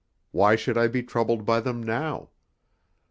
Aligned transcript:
Why 0.31 0.55
should 0.55 0.79
I 0.79 0.87
be 0.87 1.03
troubled 1.03 1.45
by 1.45 1.59
them 1.59 1.83
now? 1.83 2.31